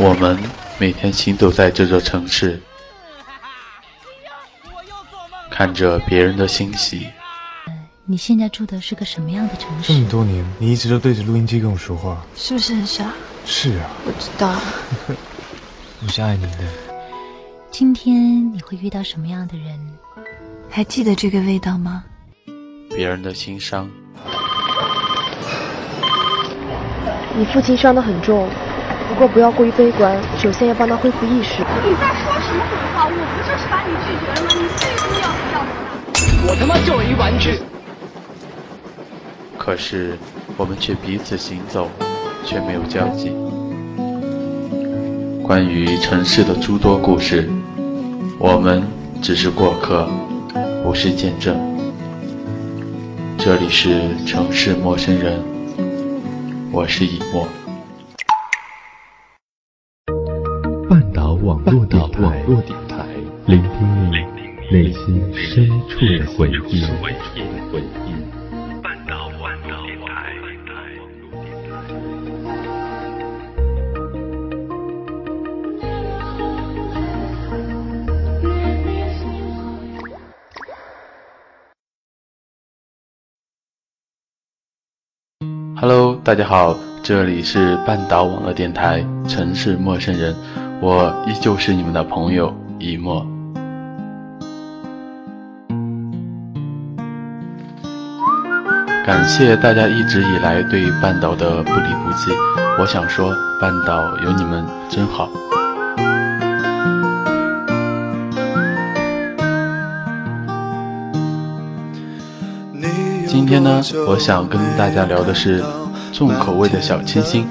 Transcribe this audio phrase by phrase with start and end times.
[0.00, 0.38] 我们
[0.78, 2.60] 每天行走在这座城市，
[5.50, 7.08] 看着别人的欣喜。
[8.04, 9.92] 你现在住的是个什么样的城市？
[9.92, 13.12] 这么多年，你一直都对着录音机跟我说话，是不是很傻？
[13.44, 14.54] 是啊，我知道。
[16.00, 16.58] 我是爱你的。
[17.72, 19.78] 今天你会遇到什么样的人？
[20.70, 22.04] 还记得这个味道吗？
[22.90, 23.90] 别人的心伤。
[27.36, 28.48] 你父亲伤得很重。
[29.08, 31.62] 不过不要过于悲观，首先要帮他恢复意识。
[31.82, 33.06] 你在说什么鬼话？
[33.06, 34.48] 我不就是把你拒绝了吗？
[34.54, 35.56] 你最终要不要
[36.46, 37.58] 我他妈就一玩具。
[39.56, 40.18] 可是
[40.56, 41.90] 我们却彼此行走，
[42.44, 43.32] 却没有交集。
[45.42, 47.48] 关于城市的诸多故事，
[48.38, 48.86] 我们
[49.22, 50.06] 只是过客，
[50.84, 51.56] 不是见证。
[53.38, 55.42] 这里是城市陌生人，
[56.70, 57.48] 我是以沫。
[61.48, 62.44] 网络电台，
[63.46, 64.16] 聆听你
[64.70, 66.82] 内心深处的回忆。
[68.82, 70.06] 半岛网络电台。
[85.80, 90.36] Hello，大家好，这里是半岛网络电台，城市陌生人。
[90.80, 93.26] 我依旧是你们的朋友一墨。
[99.04, 102.30] 感谢大家一直以来对半岛的不离不弃。
[102.78, 105.28] 我想说，半岛有你们真好。
[113.26, 115.64] 今天呢，我想跟大家聊的是
[116.12, 117.46] 重口味的小清新。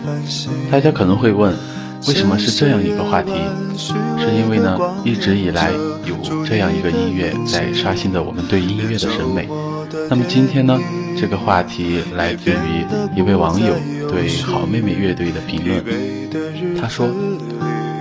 [0.71, 1.53] 大家可能会问。
[2.07, 3.31] 为什么是这样一个话题？
[3.77, 3.93] 是
[4.33, 5.71] 因为呢，一直以来
[6.05, 6.15] 有
[6.45, 9.47] 这样一个音乐在刷新着我们对音乐的审美。
[10.09, 10.79] 那么今天呢，
[11.19, 13.73] 这个话题来自于一位网友
[14.09, 15.83] 对好妹妹乐队的评论。
[16.79, 17.09] 他说：“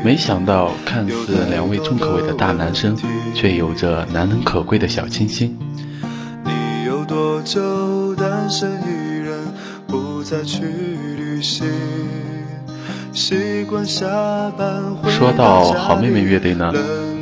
[0.05, 2.97] 没想到看似两位重口味的大男生，
[3.35, 5.57] 却有着难能可贵的小清新。”
[6.45, 9.39] 你有多久单身一人，
[9.87, 10.63] 不再去
[11.17, 11.67] 旅行？
[15.09, 16.71] 说到好妹妹乐队呢，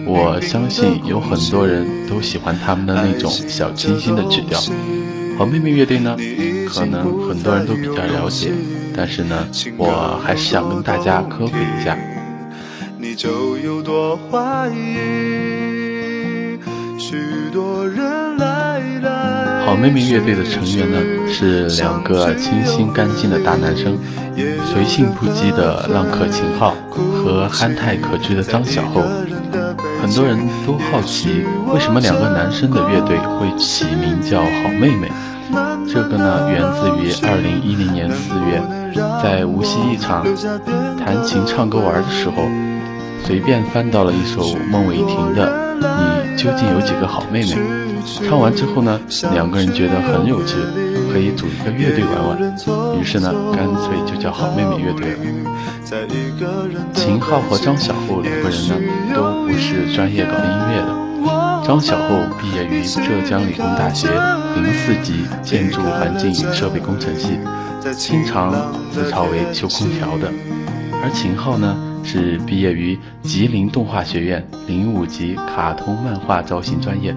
[0.05, 4.60] 我相信有很多人都喜欢他们的那种小清新的曲调。
[5.38, 6.16] 好妹妹乐队呢，
[6.69, 8.50] 可能很多人都比较了解，
[8.97, 9.47] 但是呢，
[9.77, 11.97] 我还是想跟大家科普一下。
[19.65, 20.99] 好妹妹乐队的成员呢，
[21.33, 23.97] 是两个清新干净的大男生，
[24.75, 29.03] 随性不羁的浪客秦昊和憨态可掬的张小厚。
[30.03, 30.37] 很多人
[30.67, 35.09] 都好奇，为什么两个男生的乐队会起名叫好妹妹？
[35.87, 38.61] 这个呢，源自于二零一零年四月，
[39.23, 40.27] 在无锡一场
[40.99, 42.43] 弹琴唱歌玩的时候，
[43.25, 44.43] 随便翻到了一首
[44.73, 47.55] 孟伟霆的《你究竟有几个好妹妹》。
[48.04, 49.00] 唱完之后呢，
[49.32, 50.56] 两个人觉得很有趣，
[51.12, 52.98] 可以组一个乐队玩玩。
[53.00, 55.19] 于是呢，干脆就叫好妹妹乐队了。
[56.92, 58.75] 秦昊和张小厚两个人呢，
[59.15, 61.04] 都不是专业搞音乐的。
[61.66, 64.09] 张小厚毕业于浙江理工大学
[64.54, 67.38] 零四级建筑环境与设备工程系，
[67.97, 68.53] 经常
[68.92, 70.31] 自嘲为修空调的。
[71.03, 77.15] 而秦昊呢，是毕业于吉林动画学院零五级卡通漫画造型专业。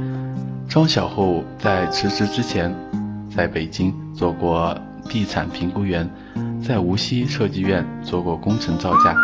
[0.70, 2.76] 张小厚在辞职之前，
[3.34, 6.10] 在北京做过地产评估员，
[6.62, 9.16] 在无锡设计院做过工程造价。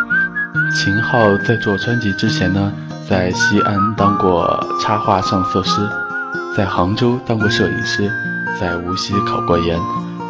[0.73, 2.71] 秦昊在做专辑之前呢，
[3.09, 5.81] 在西安当过插画上色师，
[6.55, 8.09] 在杭州当过摄影师，
[8.59, 9.77] 在无锡考过研，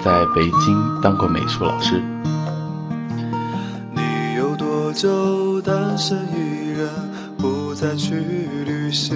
[0.03, 2.01] 在北京当过美术老师。
[3.91, 6.89] 你有多久单身一人，
[7.37, 8.15] 不再去
[8.65, 9.15] 旅行？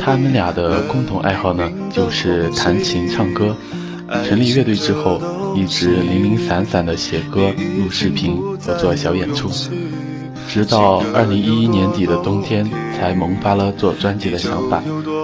[0.00, 3.56] 他们俩的共同爱好呢，就是弹琴唱歌。
[4.28, 5.20] 成立乐队之后，
[5.54, 9.48] 一直零零散散的写歌、录视频和做小演出，
[10.50, 12.68] 直到二零一一年底的冬天，
[12.98, 14.82] 才萌发了做专辑的想法。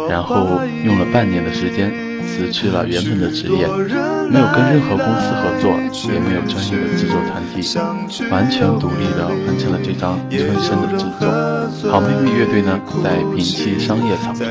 [0.08, 1.92] 然后用了半年的时间。
[2.26, 3.66] 辞去了原本的职业，
[4.28, 5.70] 没有跟任何公司合作，
[6.12, 7.62] 也没有专业的制作团体，
[8.30, 11.90] 完全独立的完成了这张春生的制作。
[11.90, 14.46] 好妹妹乐队呢，在摒弃商业炒作，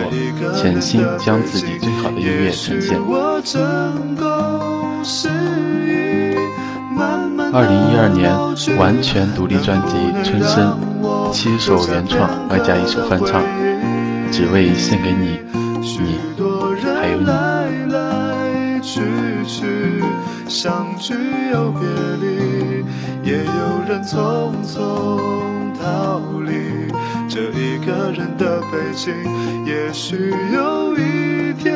[0.56, 2.98] 潜心将自己最好的音乐呈现。
[7.54, 8.32] 二零一二年
[8.78, 10.78] 完全独立专辑《春生》，
[11.32, 13.42] 七首原创外加一首翻唱，
[14.32, 15.40] 只为献给你，
[15.82, 16.20] 你
[17.00, 17.26] 还有你。
[20.48, 21.14] 相聚
[21.52, 21.82] 又别
[22.22, 22.86] 离，
[23.24, 24.74] 也有人匆匆
[25.80, 26.88] 逃离。
[27.28, 29.14] 这一个人的北京，
[29.66, 31.76] 也许有一天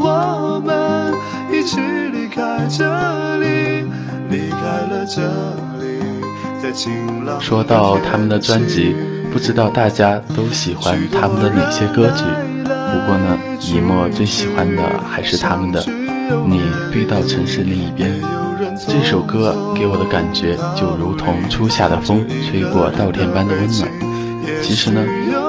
[0.00, 1.14] 我们
[1.50, 1.80] 一起
[2.12, 2.84] 离开这
[3.38, 3.88] 里。
[7.40, 8.94] 说到他们的专辑，
[9.32, 12.24] 不知道大家都喜欢他们的哪些歌曲？
[12.64, 15.82] 不过呢，以沫最喜欢的还是他们的
[16.46, 16.60] 《你
[16.92, 18.10] 飞到城市另一边》
[18.86, 23.88] 这首歌，给我的感觉就如同初夏的风吹过稻田般的温暖。
[24.62, 25.02] 其实呢，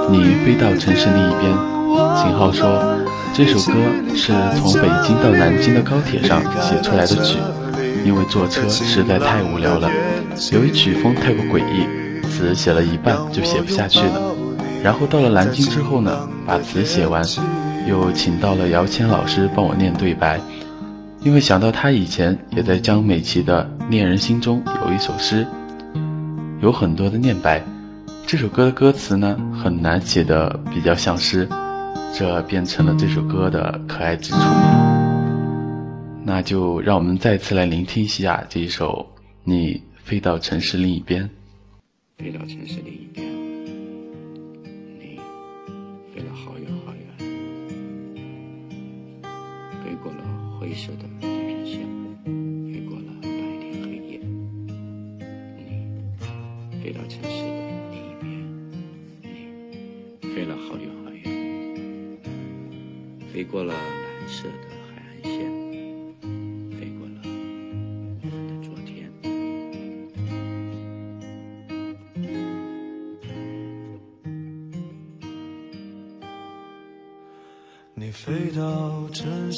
[0.09, 1.51] 《你飞到城市另一边》，
[2.21, 2.81] 秦昊说
[3.33, 3.73] 这首歌
[4.15, 7.39] 是从北京到南京的高铁上写出来的曲。
[8.05, 9.89] 因为坐车实在太无聊了，
[10.51, 11.85] 由于曲风太过诡异，
[12.27, 14.35] 词写了一半就写不下去了。
[14.83, 17.23] 然后到了南京之后呢，把词写完，
[17.87, 20.39] 又请到了姚谦老师帮我念对白。
[21.21, 25.45] 因为想到他以前也在江美琪的《恋人心中》有一首诗，
[26.61, 27.61] 有很多的念白。
[28.25, 31.45] 这首歌的歌词呢很难写的比较像诗，
[32.17, 35.08] 这变成了这首歌的可爱之处。
[36.29, 39.11] 那就让我们再次来聆听一下这一首
[39.43, 41.23] 《你飞到城市另一边》。
[42.23, 43.27] 飞到城市另一边，
[44.99, 45.19] 你
[46.13, 47.01] 飞了好远好远，
[49.83, 50.23] 飞过了
[50.59, 51.79] 灰色的地平线，
[52.71, 53.27] 飞过了白
[53.57, 54.21] 天黑夜。
[55.57, 55.89] 你
[56.83, 57.57] 飞到城市的
[57.89, 58.29] 另一边，
[60.21, 61.23] 你飞了好远好远，
[63.33, 64.78] 飞过了蓝色的。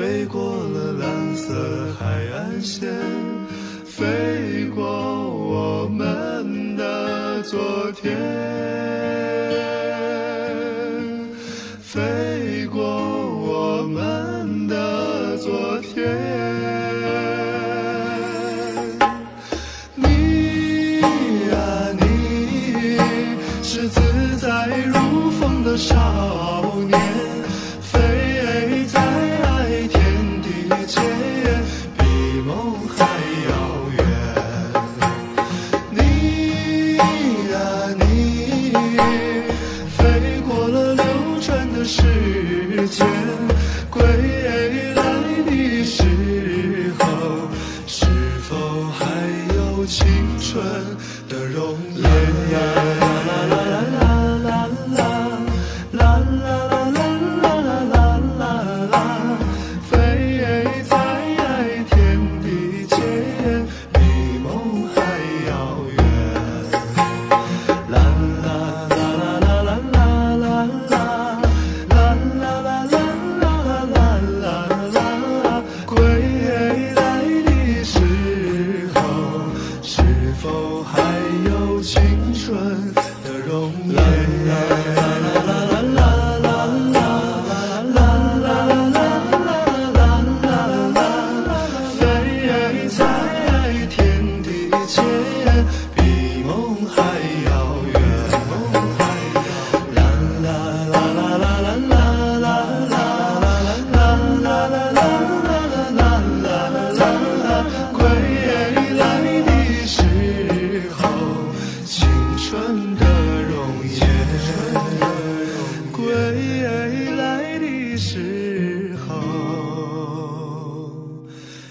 [0.00, 2.88] 飞过了蓝色海岸线，
[3.84, 8.16] 飞过我们的昨天，
[11.82, 16.08] 飞过我们的昨天。
[19.96, 21.00] 你
[21.50, 22.96] 呀你，
[23.62, 24.00] 是自
[24.38, 25.94] 在如风的少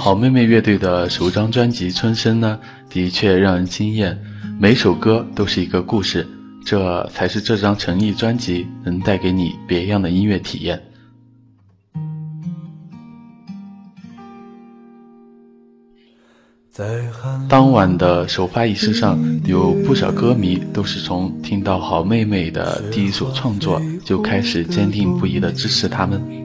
[0.00, 4.18] 好妹妹乐队的首张专辑《春生》呢，的确让人惊艳，
[4.58, 6.26] 每首歌都是一个故事，
[6.64, 10.82] 这才是这张诚意专辑能带给你别样的音乐体验。
[17.46, 26.39] 当晚的首发仪式上，有不少歌迷都是从听到好妹妹的第一首创作就开始坚定不移的支持他们。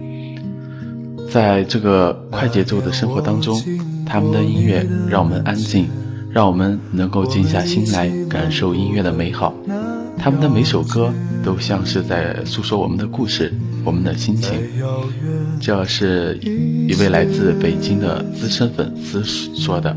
[1.35, 3.61] 在这个快节奏的生活当中，
[4.05, 5.89] 他们的音乐让我们安静，
[6.31, 9.53] 让我们能够静下心来感受音乐的美好。
[10.17, 11.13] 他们的每首歌
[11.43, 14.53] 都像是在诉说我们的故事，我们的心情。
[15.59, 19.93] 这是一位来自北京的资深粉丝说的。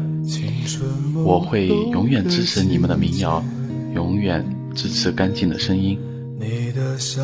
[1.24, 3.40] 我会永远支持你们的民谣，
[3.94, 5.96] 永远支持干净的声音。
[6.40, 7.22] 你的笑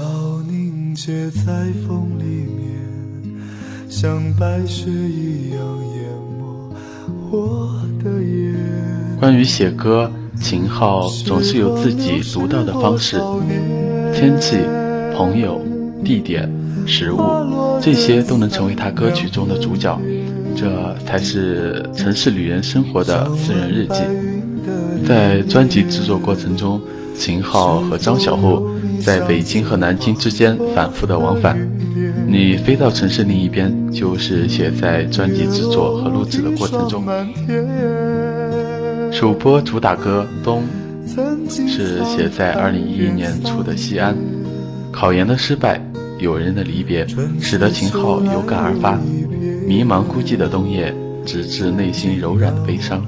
[0.49, 1.43] 凝结在
[1.85, 2.94] 风里面，
[3.97, 5.61] 像白雪一样
[5.95, 6.75] 淹没
[7.31, 8.53] 我的眼。
[9.21, 10.11] 关于写歌，
[10.41, 13.21] 秦昊总是有自己独到的方式。
[14.13, 14.57] 天气、
[15.17, 15.61] 朋友、
[16.03, 16.53] 地点、
[16.85, 17.21] 食物，
[17.81, 19.97] 这些都能成为他歌曲中的主角。
[20.57, 24.03] 这才是城市旅人生活的私人日记。
[25.07, 26.81] 在专辑制作过程中，
[27.17, 28.67] 秦昊和张小厚
[29.05, 31.59] 在北京和南京之间反复的往返。
[32.27, 37.05] 你飞到城市另一边，就是写在专辑制作和录制的过程中。
[39.13, 40.63] 首播主打歌《冬》
[41.69, 44.17] 是写在2011年初的西安。
[44.91, 45.81] 考研的失败，
[46.19, 47.07] 友人的离别，
[47.41, 48.99] 使得秦昊有感而发。
[49.67, 53.05] 迷茫孤寂的冬夜，直至内心柔软的悲伤。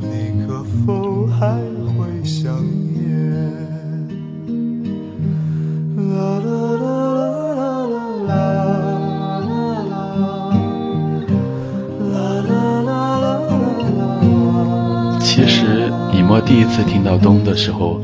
[16.27, 18.01] 实，以沫第一次听到《冬》的时候，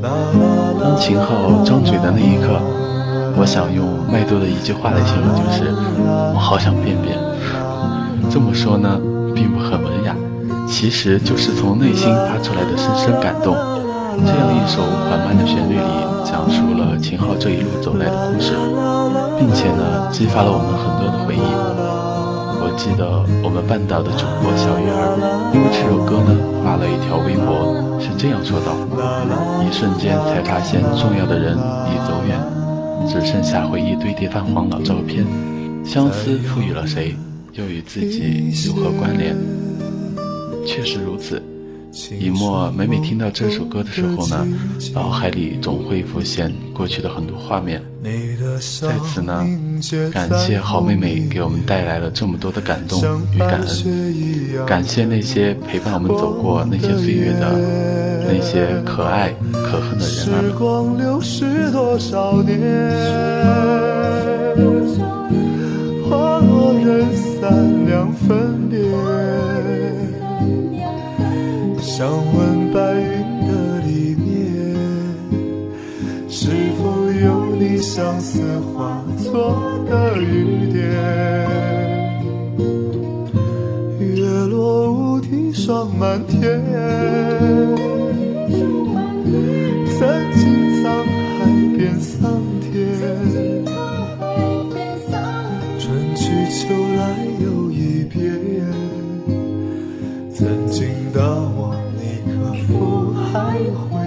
[0.80, 2.60] 当秦昊张嘴的那一刻，
[3.36, 5.74] 我想用麦兜的一句话来形容，就是
[6.32, 7.18] 我好想便便。
[8.30, 9.00] 这么说呢，
[9.34, 10.14] 并不很文雅，
[10.68, 13.56] 其实就是从内心发出来的深深感动。
[14.24, 18.54] 这样一首缓慢的旋律里，讲述了秦昊这一路走来的故事，
[19.36, 21.61] 并且呢，激发了我们很多的回忆。
[22.76, 28.74] 记得我们半岛的主播小鱼儿，因为这首歌呢，发了一条微博，是这样说道：
[29.62, 32.38] 一瞬间才发现，重要的人已走远，
[33.08, 35.24] 只剩下回忆堆叠泛黄老照片，
[35.84, 37.14] 相思赋予了谁？
[37.52, 39.36] 又与自己有何关联？
[40.66, 41.42] 确实如此。
[42.18, 44.46] 以沫每每听到这首歌的时候呢，
[44.94, 47.82] 脑海里总会浮现过去的很多画面。
[48.80, 49.46] 在此呢，
[50.12, 53.00] 感谢好妹妹给我们带来了这么多的感动
[53.32, 57.58] 与感恩，感谢那些陪伴我们走过那些岁月的
[58.26, 60.42] 那些可爱可恨的人儿。
[68.28, 68.68] 分
[72.02, 74.74] 想问白云的里面，
[76.28, 76.82] 是否
[77.12, 78.42] 有你相思
[78.74, 80.82] 化作的雨点？
[84.00, 86.60] 月落乌啼霜满天，
[89.96, 90.02] 曾
[90.34, 90.61] 经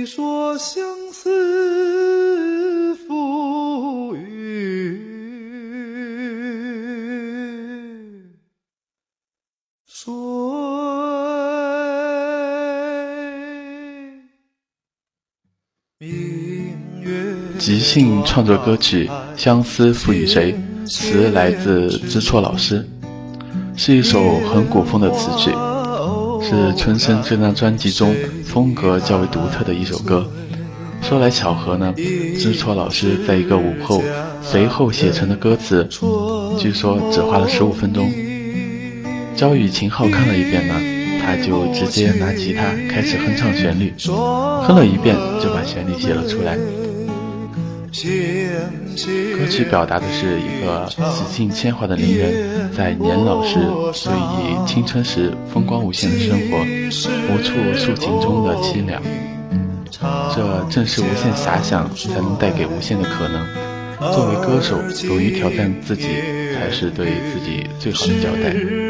[0.00, 4.98] 你说相思赋予
[9.86, 10.10] 谁？
[17.58, 20.54] 即兴创作歌曲《相思赋予谁》，
[20.90, 22.88] 词来自知错老师，
[23.76, 25.50] 是一首很古风的词曲。
[26.42, 30.26] 是《春生》这张专辑中风格较为独特的一首歌。
[31.02, 31.94] 说来巧合呢，
[32.38, 34.02] 知错老师在一个午后
[34.42, 35.88] 随后写成的歌词，
[36.58, 38.10] 据说只花了十五分钟。
[39.34, 40.74] 焦雨琴浩看了一遍呢，
[41.24, 46.58] 他就直接拿吉他开始哼唱旋律，哼了一遍就把旋律写了出来。
[49.38, 56.58] 歌曲表达的是一个洗尽铅华的伶人，在年老时回忆青春时风光无限的生活，
[57.28, 59.02] 无处诉情中的凄凉。
[60.34, 63.46] 这正是无限遐想才能带给无限的可能。
[64.12, 66.06] 作为歌手，勇于挑战自己，
[66.54, 68.89] 才是对自己最好的交代。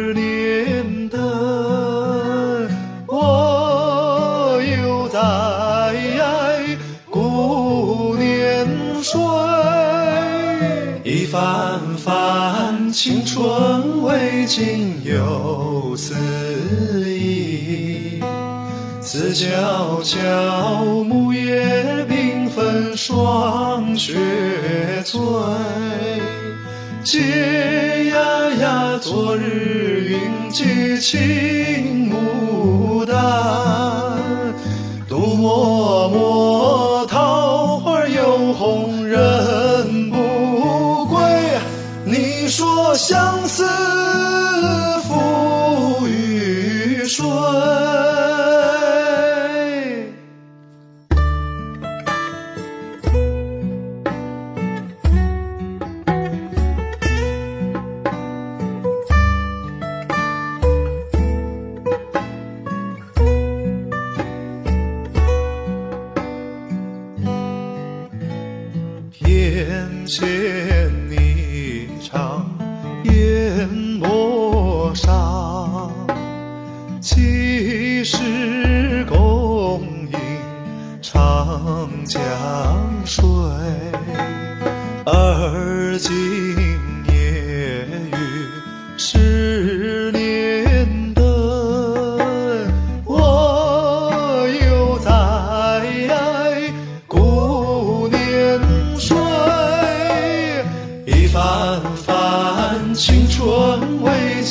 [13.02, 16.14] 青春未尽又思
[17.08, 18.20] 忆，
[19.00, 24.12] 思悄悄木叶缤纷霜雪
[25.02, 25.18] 催。
[27.02, 32.10] 嗟呀呀，昨日云髻青
[47.11, 47.80] 春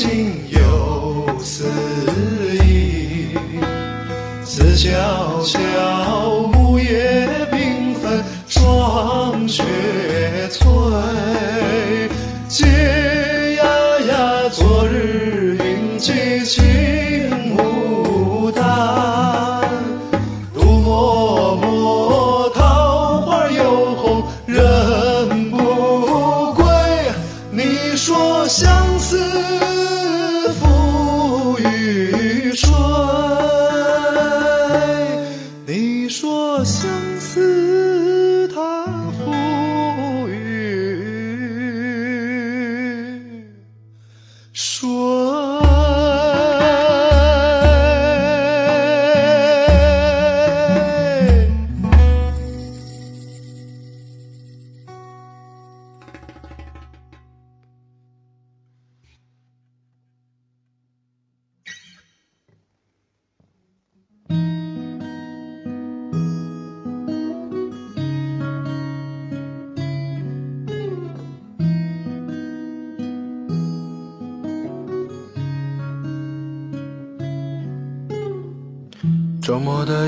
[0.10, 0.49] 未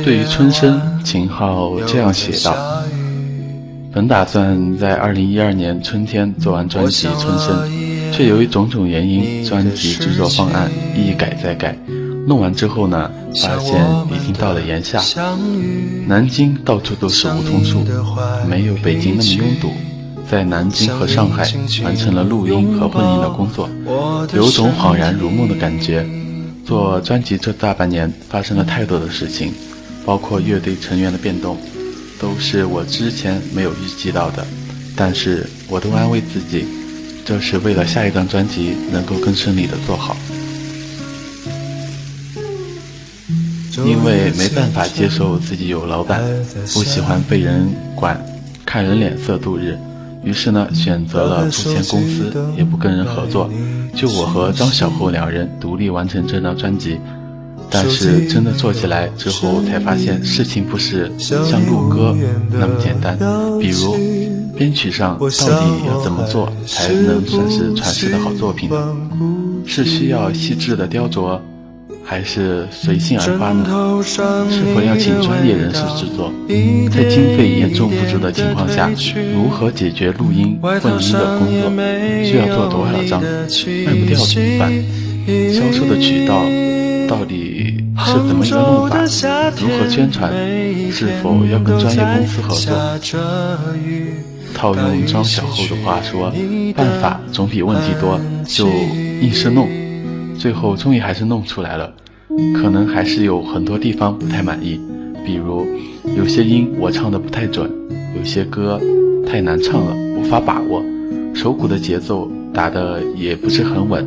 [0.04, 2.84] 对于春生，秦昊这样写道
[3.92, 7.68] ：“本打算在二零一二年春天做完专辑《春生》，
[8.16, 11.76] 却由于种种原因，专辑制作方案一改再改。
[12.28, 13.10] 弄完之后呢，
[13.42, 15.02] 发现已经到了炎夏，
[16.06, 17.84] 南京到处都是梧桐树，
[18.48, 19.72] 没有北京那么拥堵。
[20.30, 21.52] 在南京和上海
[21.84, 23.68] 完成了录音和混音的工作，
[24.36, 26.06] 有种恍然如梦的感觉。”
[26.72, 29.54] 做专辑这大半年发生了太多的事情，
[30.06, 31.58] 包括乐队成员的变动，
[32.18, 34.48] 都是我之前没有预计到的。
[34.96, 36.66] 但是我都安慰自己，
[37.26, 40.16] 这是为了下一张专辑能够更顺利的做好。
[43.86, 46.24] 因为没办法接受自己有老板，
[46.74, 48.18] 不喜欢被人管，
[48.66, 49.78] 看人脸色度日。
[50.24, 53.50] 于是呢，选择了不签公司，也不跟人合作，
[53.96, 57.00] 就我和张小厚两人独立完成这张专辑。
[57.74, 62.16] 但是真的做起来之后，才发现事情不是像录歌
[62.52, 63.18] 那么简单。
[63.60, 63.96] 比如
[64.58, 68.96] 编曲上到底要怎么做才能算是传世的好作品呢？
[69.66, 71.40] 是需要细致的雕琢？
[72.12, 73.64] 还是随性而发呢？
[74.04, 76.30] 是否要请专业人士制作？
[76.92, 78.92] 在经费严重不足的情况下，
[79.34, 81.72] 如何解决录音、混音的工作？
[82.26, 83.22] 需要做多少张？
[83.24, 84.70] 卖不掉怎么办？
[85.54, 86.44] 销售的渠道
[87.08, 88.98] 到底是怎么一个弄法？
[89.56, 90.34] 如何宣传？
[90.92, 92.76] 是否要跟专业公司合作？
[94.54, 96.30] 套用张小厚的话说
[96.76, 98.68] ：“办法总比问题多，就
[99.22, 99.70] 硬是弄。”
[100.38, 101.94] 最后终于还是弄出来了，
[102.56, 104.80] 可能还是有很多地方不太满意，
[105.26, 105.66] 比如
[106.18, 107.70] 有些音我唱的不太准，
[108.18, 108.80] 有些歌
[109.28, 110.84] 太难唱了，无法把握，
[111.34, 114.06] 手鼓的节奏打的也不是很稳，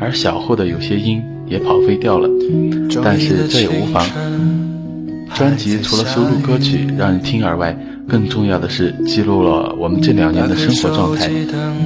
[0.00, 2.28] 而小后的有些音也跑飞掉了。
[3.02, 4.04] 但是这也无妨，
[5.34, 11.30] 专辑除了收录歌曲让人听而外，更重要的是记录了我们这两年的生活状态，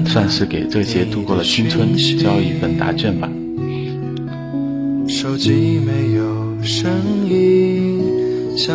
[0.05, 3.29] 算是给这些度过了青春交一份答卷吧。
[5.09, 6.25] 手机没有
[6.63, 6.91] 声
[7.29, 8.03] 音。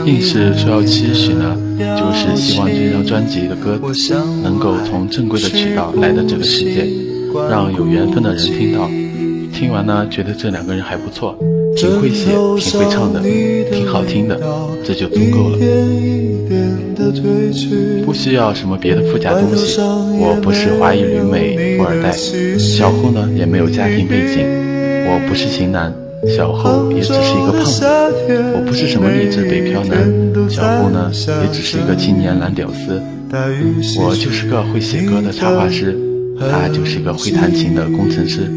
[0.05, 3.79] 硬是说要期许呢，就是希望这张专辑的歌
[4.41, 6.87] 能够从正规的渠道来到这个世界，
[7.49, 8.89] 让有缘分的人听到。
[9.53, 11.37] 听完呢，觉得这两个人还不错，
[11.75, 13.19] 挺会写，挺会唱的，
[13.69, 14.39] 挺好听的，
[14.85, 15.57] 这就足够了。
[18.05, 19.81] 不需要什么别的附加东西。
[19.81, 22.11] 我不是华裔旅美富二代，
[22.57, 24.45] 小户呢也没有家庭背景，
[25.07, 25.93] 我不是型男。
[26.27, 27.85] 小后也只是一个胖子，
[28.53, 30.49] 我不是什么励志北漂男。
[30.49, 31.11] 小后呢，
[31.43, 33.01] 也只是一个青年蓝屌丝。
[33.99, 35.97] 我就是个会写歌的插画师，
[36.39, 38.51] 他就是一个会弹琴的工程师。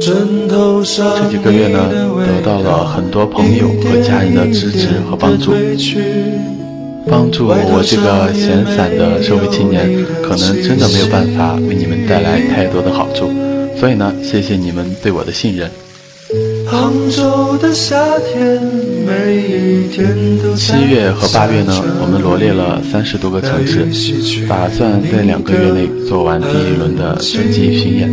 [0.00, 1.90] 这几个月呢，
[2.24, 5.52] 得到了很多朋友和家人的支持和帮助，
[7.06, 9.86] 帮助我这个闲散的社会青年，
[10.22, 13.28] 可能真的没有办法为你们带来太多的好处。
[13.78, 15.70] 所以呢，谢谢你们对我的信任。
[16.66, 18.60] 杭州的夏天，
[19.06, 28.10] 每一天都七月和八月呢，我们罗列了三十多个城市，打算在两个月内做完第一轮的春季巡演。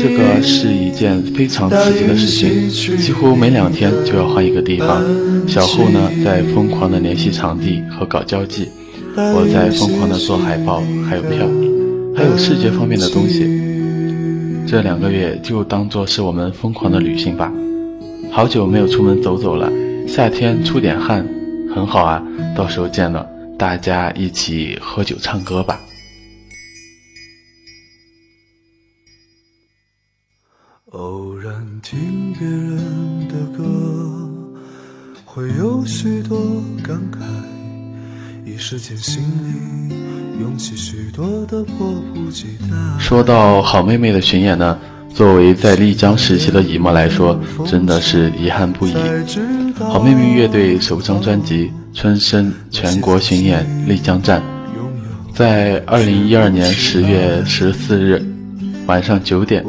[0.00, 5.04] 这个是一件非常刺激的事情，几乎每两天就要换一个地方。
[5.46, 8.68] 小户呢，在疯狂的联系场地和搞交际，
[9.16, 11.46] 我在疯狂的做海报，还有票，
[12.16, 13.67] 还有视觉方面的东西。
[14.70, 17.50] 这两个月就当做是我们疯狂的旅行吧，
[18.30, 19.72] 好久没有出门走走了，
[20.06, 21.26] 夏天出点汗，
[21.74, 22.22] 很好啊。
[22.54, 23.26] 到时候见了，
[23.58, 25.80] 大家一起喝酒唱歌吧。
[30.90, 33.64] 偶然听别人的歌，
[35.24, 36.38] 会有许多
[36.82, 37.22] 感慨，
[38.58, 39.94] 时间心里。
[42.98, 44.76] 说到好妹妹的巡演呢，
[45.14, 48.94] 作为在丽江实习的乙莫来说，真的是遗憾不已。
[49.78, 54.42] 好妹妹乐队首张专辑《春生》全国巡演丽江站，
[55.32, 58.24] 在二零一二年十月十四日
[58.86, 59.64] 晚上九点，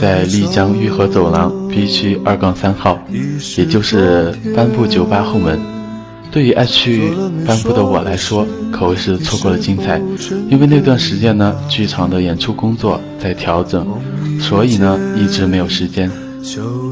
[0.00, 3.02] 在丽江玉河走廊 B 区二杠三号，
[3.56, 5.73] 也就是颁布酒吧后门。
[6.34, 7.12] 对于爱去
[7.46, 10.02] 颁布的我来说，可谓是错过了精彩。
[10.50, 13.86] 因为那段时间呢，剧场的演出工作在调整，
[14.40, 16.10] 所以呢，一直没有时间。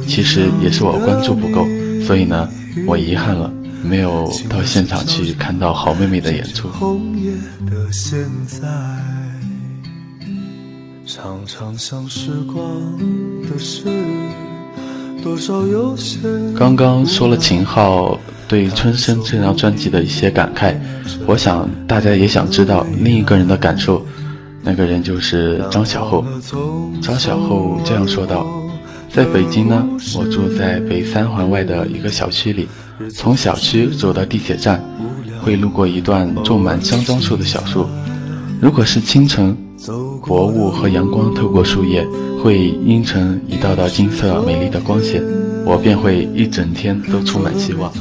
[0.07, 1.67] 其实也是我关注不够，
[2.07, 2.49] 所以呢，
[2.87, 3.53] 我遗憾了，
[3.83, 6.71] 没有到现场去看到好妹妹的演出。
[11.05, 12.65] 常常想时光
[13.51, 13.89] 的事
[16.57, 20.75] 刚刚说了秦昊对《春生》这张专辑的一些感慨，
[21.27, 24.05] 我想大家也想知道另一个人的感受，
[24.63, 26.25] 那个人就是张小厚。
[27.01, 28.47] 张小厚这样说道
[29.15, 32.69] ：“在北京呢，我住在北三环外的一个小区里，
[33.15, 34.83] 从小区走到地铁站，
[35.41, 37.87] 会路过一段种满香樟树的小树。
[38.61, 39.57] 如果是清晨，
[40.27, 42.07] 薄雾和阳光透过树叶，
[42.43, 45.23] 会映成一道道金色美丽的光线。”
[45.65, 47.93] 我便会一整天都充满希望。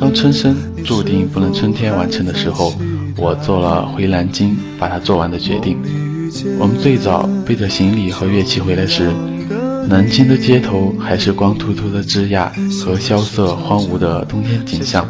[0.00, 2.74] 当春生注定不能春天完成的时候，
[3.16, 5.78] 我做了回南京把它做完的决定。
[6.58, 9.12] 我们最早背着行李和乐器回来时，
[9.88, 12.50] 南京的街头还是光秃秃的枝桠
[12.84, 15.06] 和萧瑟荒芜的冬天景象。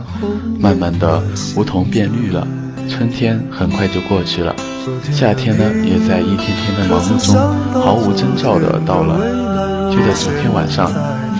[0.60, 1.22] 慢慢的，
[1.56, 2.46] 梧桐变绿了，
[2.88, 4.54] 春天很快就过去了，
[5.12, 7.34] 夏天呢，也在一天天的忙碌中
[7.80, 9.18] 毫无征兆的到了。
[9.90, 10.90] 就在昨天晚上。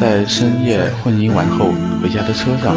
[0.00, 1.66] 在深夜混音完后
[2.02, 2.74] 回家的车上，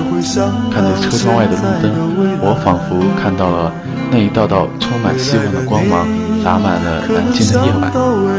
[0.69, 1.91] 看着车窗外的路灯，
[2.39, 3.73] 我仿佛看到了
[4.11, 6.05] 那一道道充满希望的光芒，
[6.43, 7.89] 洒满了南京的夜晚。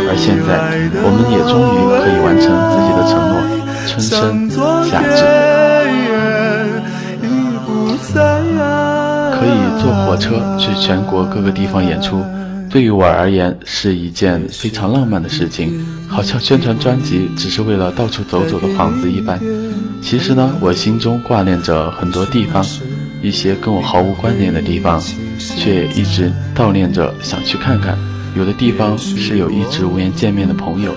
[0.07, 0.71] 而现在，
[1.03, 3.43] 我们也终于可以完成自己的承诺：
[3.89, 4.47] 春生
[4.87, 5.27] 夏至，
[9.38, 12.25] 可以坐火车去全国各个地方演出。
[12.68, 19.38] 对于我而言是一件非常浪漫的事情，好像宣传专辑只是为了到处走走的幌子一般。
[20.03, 22.64] 其实呢，我心中挂念着很多地方，
[23.22, 25.01] 一些跟我毫无关联的地方，
[25.38, 27.96] 却一直悼念着想去看看。
[28.35, 30.92] 有的地方是有一直无缘见面的朋友，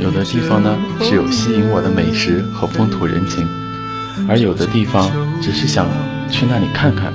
[0.00, 3.46] 有的地方呢是有吸引我的美食和风土人情，
[4.28, 5.08] 而有的地方
[5.40, 5.86] 只是想
[6.30, 7.12] 去那里看看，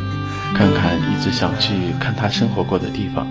[0.54, 3.26] 看看一直想去看他生活过的地方。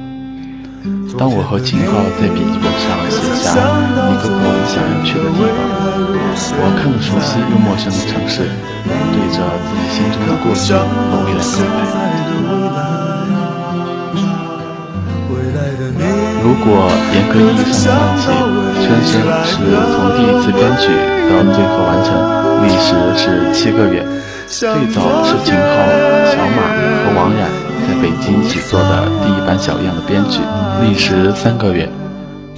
[1.19, 5.61] 当我和秦昊在笔记本上写下一个个我们想要去的地方，
[6.57, 8.49] 我看着熟悉又陌生的城市，
[9.13, 11.85] 对着自己心中的过去和未来告白。
[16.41, 18.33] 如果严格意义上的算起，
[18.81, 19.61] 《春生》是
[19.93, 20.89] 从第一次编曲
[21.29, 22.09] 到最后完成，
[22.65, 24.01] 历时是七个月。
[24.51, 25.63] 最早是秦昊、
[26.27, 27.49] 小马和王冉。
[27.87, 30.41] 在北京一起做的第一版小样的编剧，
[30.83, 31.89] 历时三个月。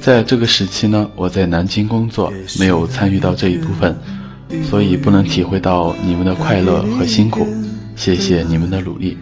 [0.00, 3.94] 在这个时期呢，我在南京工作，没有参与到这一部分，
[4.70, 7.46] 所以不能体会到你们的快乐和辛苦。
[7.94, 9.18] 谢谢你们的努力。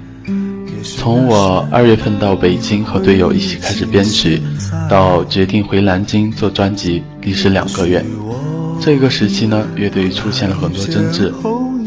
[0.96, 4.40] 从我二月份到北京和队友一起开始编曲，
[4.88, 8.04] 到决定回南京做专辑，历时两个月。
[8.80, 11.34] 这个时期呢，乐队出现了很多争执。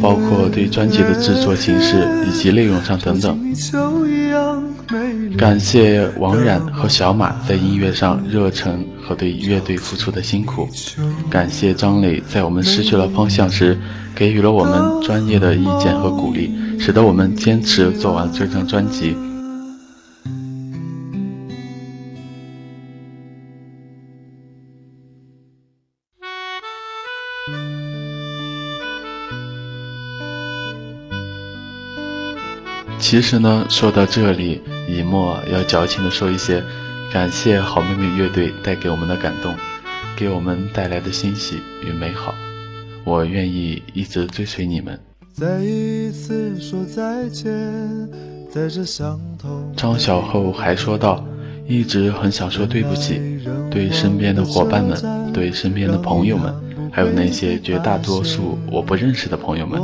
[0.04, 3.40] 包括对专辑的制作形式以及内容上等等。
[5.38, 10.68] 感谢王冉和小马在音乐上热忱和对乐队付出的辛苦。
[11.30, 13.80] 感谢张磊在我们失去了方向时
[14.14, 19.16] 给予了我们专业的意见和鼓励，使得我们坚持做完这张专辑。
[33.14, 36.64] 其实呢，说到这里，以沫要矫情的说一些，
[37.12, 39.54] 感谢好妹妹乐队带给我们的感动，
[40.16, 42.34] 给我们带来的欣喜与美好。
[43.04, 45.00] 我愿意一直追随你们。
[49.76, 51.24] 张小厚还说道，
[51.68, 53.22] 一直很想说对不起，
[53.70, 56.52] 对身边的伙伴们，对身边的朋友们，
[56.92, 59.80] 还有那些绝大多数我不认识的朋友们，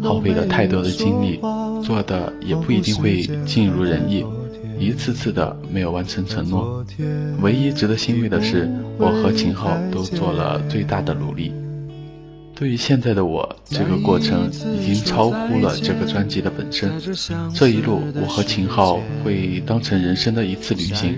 [0.00, 1.40] 耗费了太多的精力。
[1.82, 4.24] 做的也不一定会尽如人意，
[4.78, 6.84] 一次次的没有完成承诺。
[7.40, 11.52] 唯一值得欣慰的是，我和秦昊都做了最大的努力。
[12.54, 16.90] 对于现在的我，这个过程已经超乎了这个专辑的本身。
[17.54, 21.14] 这一路，我和秦昊会当成人生的一次旅行。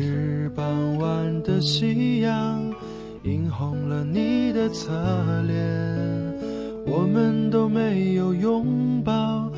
[6.86, 9.49] 我们都没有拥抱。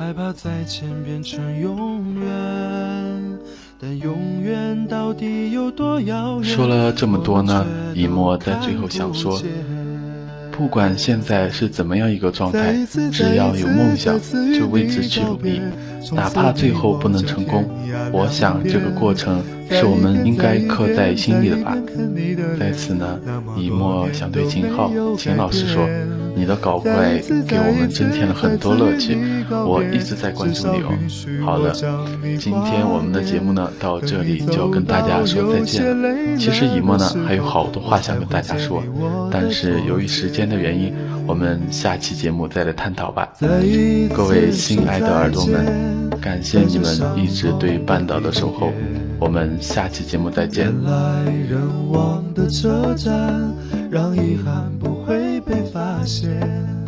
[0.00, 3.38] 害怕再见变成永远，
[3.78, 6.42] 但永远到底有多遥远？
[6.42, 9.38] 说了这么多呢，以沫在最后想说，
[10.52, 12.74] 不管现在是怎么样一个状态，
[13.12, 14.18] 只要有梦想，
[14.58, 15.60] 就为之去努力，
[16.12, 17.68] 哪怕最后不能成功，
[18.10, 21.76] 我想这个过程是我们应该刻在心里的吧。
[22.58, 23.20] 在此呢，
[23.54, 25.86] 以沫想对秦昊、秦老师说。
[26.40, 29.14] 你的搞怪给我们增添了很多乐趣，
[29.50, 30.88] 我一直在关注你哦。
[31.44, 31.70] 好了，
[32.38, 36.08] 今天我们的节目呢到这里就要跟大家说再见了。
[36.38, 38.82] 其实以沫呢还有好多话想跟大家说，
[39.30, 40.94] 但是由于时间的原因，
[41.26, 43.28] 我们下期节目再来探讨吧。
[44.14, 48.72] 各位心爱的耳朵们，感谢你们一直对半岛的守候，
[49.18, 50.64] 我们下期节目再见。
[50.64, 51.60] 人来人
[52.34, 53.54] 的车站，
[53.90, 54.99] 让遗憾不
[55.50, 56.79] 被发现。